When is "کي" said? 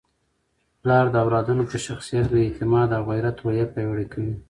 2.29-2.31